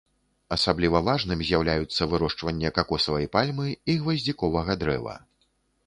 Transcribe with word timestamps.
Асабліва 0.55 1.01
важным 1.09 1.43
з'яўляюцца 1.49 2.09
вырошчванне 2.15 2.73
какосавай 2.79 3.31
пальмы 3.37 3.67
і 3.95 3.99
гваздзіковага 4.05 4.71
дрэва. 4.87 5.15